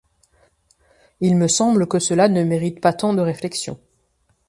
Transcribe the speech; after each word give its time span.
Il 1.19 1.35
me 1.37 1.47
semble 1.47 1.87
que 1.87 1.99
cela 1.99 2.27
ne 2.27 2.43
mérite 2.43 2.81
pas 2.81 2.91
tant 2.91 3.13
de 3.13 3.21
réflexions. 3.21 3.79